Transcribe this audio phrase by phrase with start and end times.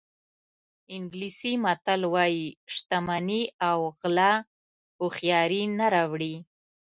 [0.95, 4.33] انګلیسي متل وایي شتمني او غلا
[4.97, 6.35] هوښیاري نه راوړي.